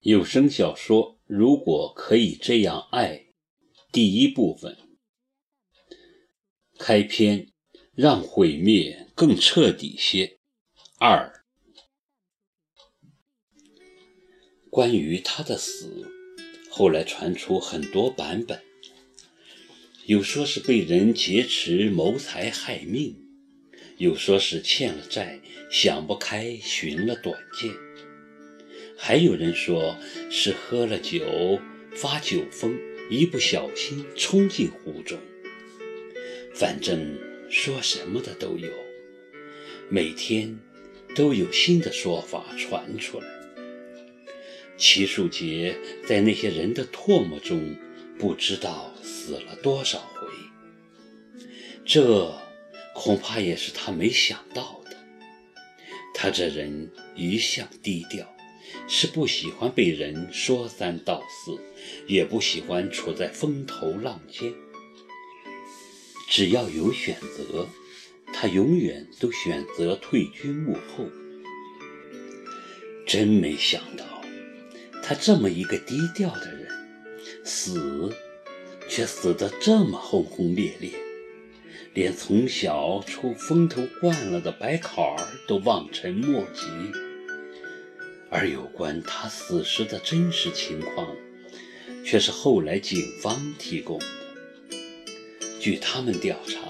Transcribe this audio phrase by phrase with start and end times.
[0.00, 3.16] 有声小说《如果可以这样爱》
[3.92, 4.78] 第一部分
[6.78, 7.48] 开篇，
[7.94, 10.38] 让毁灭更彻底些。
[10.98, 11.44] 二，
[14.70, 16.10] 关于他的死，
[16.70, 18.62] 后来传出很多版本，
[20.06, 23.22] 有说是被人劫持谋财害命，
[23.98, 27.89] 有说是欠了债想不开寻了短见。
[29.02, 29.96] 还有人说
[30.30, 31.58] 是喝了酒
[31.92, 32.78] 发酒疯，
[33.08, 35.18] 一不小心冲进湖中。
[36.54, 37.18] 反正
[37.48, 38.68] 说什么的都有，
[39.88, 40.54] 每天
[41.16, 43.26] 都有新的说法传出来。
[44.76, 45.74] 齐树杰
[46.06, 47.74] 在那些人的唾沫中，
[48.18, 50.28] 不知道死了多少回。
[51.86, 52.30] 这
[52.94, 54.96] 恐怕也是他没想到的。
[56.14, 58.30] 他这人一向低调。
[58.88, 61.58] 是不喜欢被人说三道四，
[62.06, 64.52] 也不喜欢处在风头浪尖。
[66.28, 67.68] 只要有选择，
[68.32, 71.06] 他永远都选择退居幕后。
[73.06, 74.04] 真没想到，
[75.02, 76.68] 他这么一个低调的人，
[77.44, 78.14] 死
[78.88, 80.92] 却死得这么轰轰烈烈，
[81.92, 86.66] 连从小出风头惯了的白考儿都望尘莫及。
[88.30, 91.16] 而有关他死时的真实情况，
[92.04, 94.06] 却是后来警方提供的。
[95.58, 96.60] 据他们调查，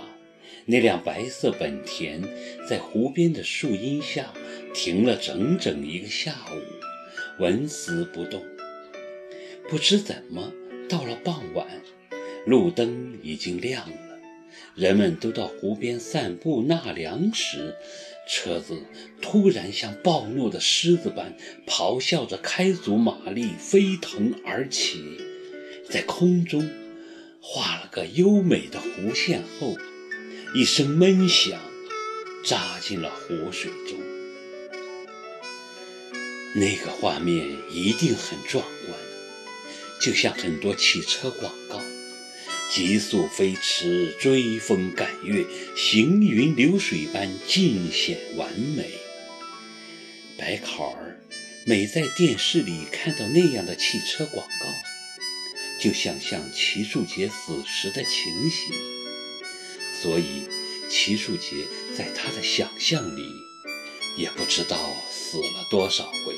[0.65, 2.23] 那辆白色本田
[2.69, 4.33] 在湖边的树荫下
[4.75, 8.43] 停了整整一个下午，纹丝不动。
[9.69, 10.53] 不知怎么，
[10.89, 11.67] 到了傍晚，
[12.47, 14.19] 路灯已经亮了，
[14.75, 17.75] 人们都到湖边散步纳凉时。
[18.29, 18.79] 车子
[19.31, 25.21] 突然像暴怒的狮子般咆哮着，开足马力飞腾而起，
[25.89, 26.69] 在空中
[27.41, 29.77] 画了个优美的弧线后，
[30.53, 31.61] 一声闷响，
[32.45, 33.97] 扎进了湖水中。
[36.57, 38.99] 那个画面一定很壮观，
[40.03, 41.81] 就像很多汽车广告。
[42.69, 45.45] 急速飞驰，追风赶月，
[45.77, 48.91] 行云流水般尽显完美。
[50.41, 51.21] 白考儿
[51.67, 54.67] 每在电视里看到那样的汽车广告，
[55.79, 58.75] 就想象齐树杰死时的情形，
[60.01, 60.49] 所以
[60.89, 63.23] 齐树杰在他的想象里
[64.17, 64.79] 也不知道
[65.11, 66.35] 死了多少回。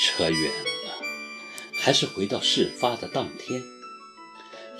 [0.00, 1.06] 扯远了，
[1.72, 3.62] 还是回到事发的当天。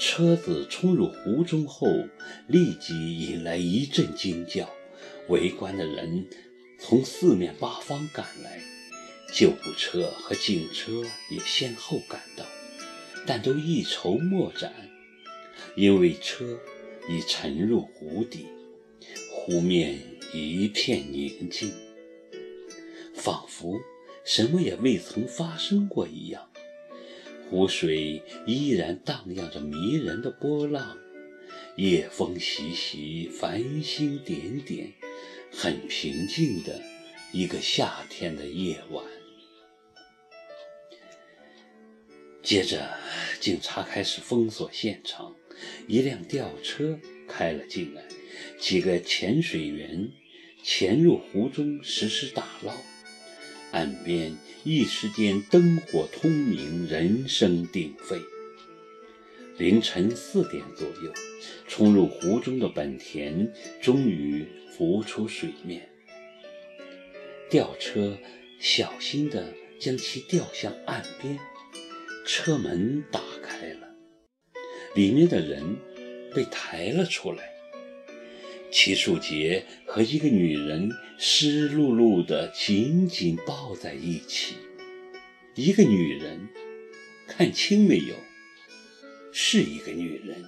[0.01, 1.87] 车子冲入湖中后，
[2.49, 4.69] 立即引来一阵惊叫。
[5.29, 6.27] 围观的人
[6.81, 8.61] 从四面八方赶来，
[9.33, 12.45] 救护车和警车也先后赶到，
[13.27, 14.73] 但都一筹莫展，
[15.77, 16.59] 因为车
[17.09, 18.47] 已沉入湖底，
[19.31, 20.01] 湖面
[20.33, 21.71] 一片宁静，
[23.15, 23.79] 仿佛
[24.25, 26.49] 什么也未曾发生过一样。
[27.49, 30.97] 湖水依然荡漾着迷人的波浪，
[31.77, 34.93] 夜风习习，繁星点点，
[35.53, 36.81] 很平静的
[37.33, 39.05] 一个夏天的夜晚。
[42.43, 42.99] 接着，
[43.39, 45.37] 警察开始封锁现场，
[45.87, 46.99] 一辆吊车
[47.29, 48.03] 开了进来，
[48.59, 50.11] 几个潜水员
[50.63, 52.75] 潜入湖中实施打捞。
[53.73, 58.21] 岸边一时间灯火通明，人声鼎沸。
[59.61, 61.13] 凌晨四点左右，
[61.69, 65.87] 冲入湖中的本田终于浮出水面。
[67.51, 68.17] 吊车
[68.59, 71.39] 小心地将其吊向岸边，
[72.27, 73.95] 车门打开了，
[74.95, 75.77] 里面的人
[76.35, 77.51] 被抬了出来。
[78.71, 84.55] 齐树杰和一个女人湿漉漉的紧紧抱在一起。
[85.55, 86.49] 一个女人，
[87.29, 88.15] 看清没有？
[89.33, 90.45] 是一个女人。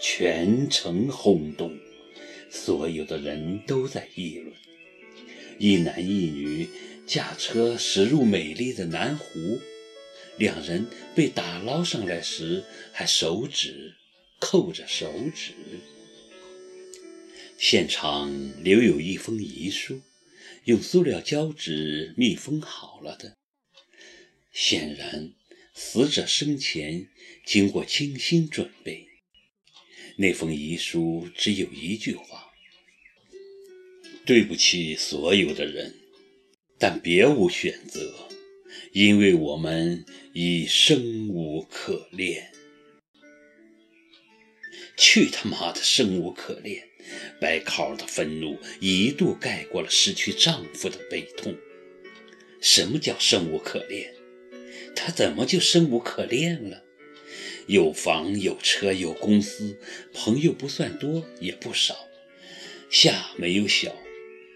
[0.00, 1.76] 全城轰动，
[2.50, 4.54] 所有的人都在议论。
[5.58, 6.68] 一男一女
[7.04, 9.58] 驾车驶入美丽的南湖，
[10.36, 10.86] 两人
[11.16, 12.62] 被打捞上来时
[12.92, 13.96] 还手指
[14.38, 15.52] 扣着手指。
[17.56, 18.32] 现场
[18.62, 20.00] 留有一封遗书，
[20.62, 23.36] 用塑料胶纸密封好了的。
[24.52, 25.32] 显然，
[25.80, 27.08] 死者生前
[27.46, 29.06] 经过精心准备。
[30.16, 32.48] 那封遗书只有一句话
[34.26, 35.94] ：“对不起所有的人，
[36.80, 38.28] 但别无选择。
[38.92, 42.50] 因为我们已生无可恋。
[44.96, 46.88] 去他妈的，生无可恋！
[47.40, 51.56] 白考的愤怒一度盖过了失去丈夫的悲痛。
[52.60, 54.17] 什么叫生无可恋？
[55.00, 56.82] 他怎么就生无可恋了？
[57.68, 59.78] 有房有车有公司，
[60.12, 61.94] 朋友不算多也不少，
[62.90, 63.94] 下没有小，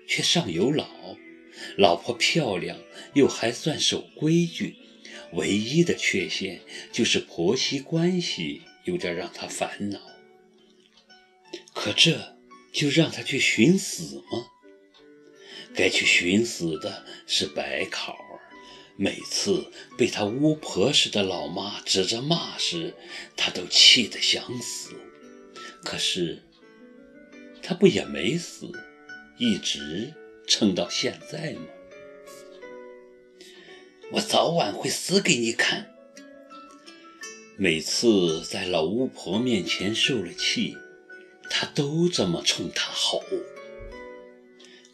[0.09, 1.17] 却上有老，
[1.77, 2.77] 老婆漂亮
[3.15, 4.75] 又还算守规矩，
[5.35, 6.61] 唯一的缺陷
[6.91, 10.01] 就是婆媳关系有点让他烦恼。
[11.73, 12.37] 可这
[12.73, 14.47] 就让他去寻死吗？
[15.73, 18.17] 该去寻死的是白考。
[18.97, 19.67] 每次
[19.97, 22.95] 被他巫婆似的老妈指着骂时，
[23.37, 24.95] 他都气得想死。
[25.83, 26.43] 可是
[27.63, 28.71] 他不也没死，
[29.39, 30.13] 一直
[30.47, 31.67] 撑到现在吗？
[34.13, 35.89] 我早晚会死给你看。
[37.57, 40.77] 每次在老巫婆面前受了气。
[41.55, 43.23] 他都这么冲他吼，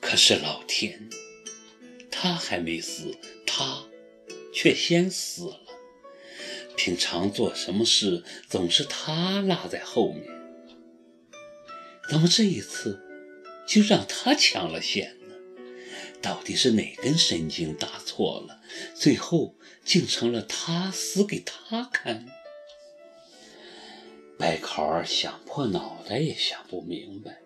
[0.00, 1.08] 可是老天，
[2.10, 3.16] 他还没死，
[3.46, 3.84] 他
[4.60, 5.60] 却先死了。
[6.76, 10.24] 平常做什么事总是他落在后面，
[12.10, 13.00] 怎么这一次
[13.68, 15.36] 就让他抢了先呢？
[16.20, 18.60] 到底是哪根神经打错了，
[18.96, 22.26] 最后竟成了他死给他看？
[24.36, 27.42] 白考儿想破脑袋也想不明白，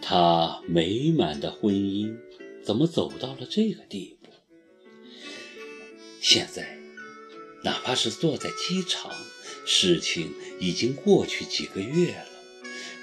[0.00, 2.16] 他美满的婚姻
[2.64, 4.21] 怎么走到了这个地步？
[6.22, 6.78] 现在，
[7.64, 9.12] 哪怕是坐在机场，
[9.66, 12.28] 事情已经过去几个月了，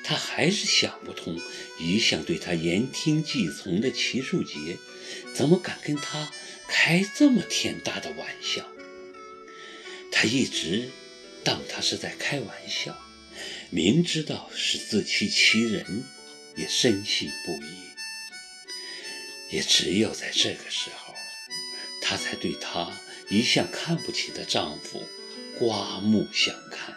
[0.05, 1.37] 他还是想不通，
[1.77, 4.77] 一向对他言听计从的齐树杰，
[5.33, 6.31] 怎么敢跟他
[6.69, 8.65] 开这么天大的玩笑？
[10.11, 10.89] 他一直。
[11.41, 12.99] 当他是在开玩笑，
[13.69, 16.03] 明知道是自欺欺人，
[16.57, 17.69] 也深信不疑。
[19.49, 21.15] 也只有在这个时候，
[22.01, 22.91] 他才对他
[23.29, 25.03] 一向看不起的丈夫
[25.57, 26.95] 刮目相看。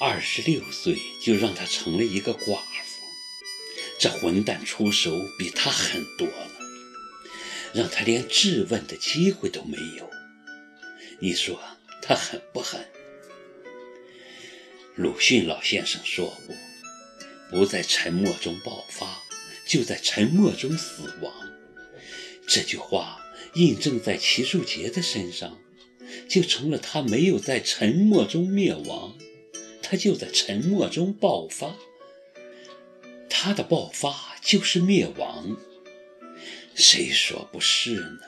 [0.00, 3.00] 二十六岁就让他成了一个寡妇，
[3.98, 6.50] 这混蛋出手比他狠多了，
[7.72, 10.10] 让他连质问的机会都没有。
[11.20, 11.60] 你说？
[12.04, 12.84] 他狠不狠？
[14.96, 16.56] 鲁迅老先生说过
[17.48, 19.22] ：“不在沉默中爆发，
[19.64, 21.32] 就在沉默中死亡。”
[22.48, 23.20] 这句话
[23.54, 25.58] 印证在齐树杰的身上，
[26.28, 29.16] 就成了他没有在沉默中灭亡，
[29.82, 31.76] 他就在沉默中爆发。
[33.28, 35.56] 他的爆发就是灭亡，
[36.74, 38.20] 谁说不是呢？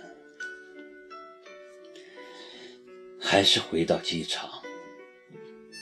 [3.19, 4.63] 还是回到机场，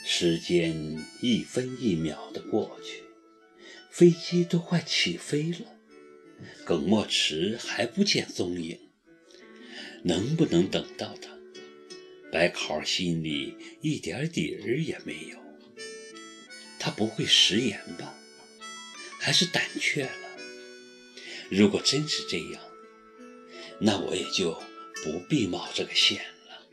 [0.05, 3.03] 时间一分一秒的过去，
[3.89, 5.65] 飞机都快起飞了，
[6.63, 8.79] 耿墨池还不见踪影。
[10.03, 11.29] 能不能等到他？
[12.31, 15.37] 白考心里一点底儿也没有。
[16.79, 18.13] 他不会食言吧？
[19.19, 20.11] 还是胆怯了？
[21.49, 22.61] 如果真是这样，
[23.79, 24.61] 那我也就
[25.03, 26.17] 不必冒这个险
[26.47, 26.67] 了。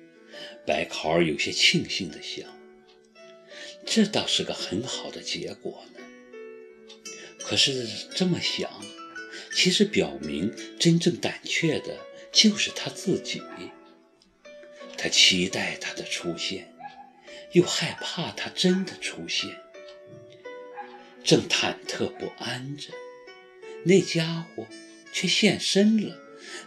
[0.66, 2.44] 白考儿有些庆幸地想
[3.86, 6.00] ：“这倒是个很好的结果呢。”
[7.38, 8.68] 可是这么想，
[9.52, 11.96] 其实表明真正胆怯的
[12.32, 13.42] 就是他自己。
[14.96, 16.72] 他期待他的出现，
[17.52, 19.56] 又害怕他真的出现。
[21.24, 22.92] 正忐忑不安着，
[23.84, 24.66] 那家伙
[25.12, 26.16] 却现身了，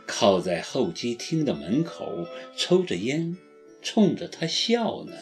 [0.08, 2.28] 靠在候机厅的门口
[2.58, 3.38] 抽着烟。
[3.82, 5.14] 冲着他笑呢。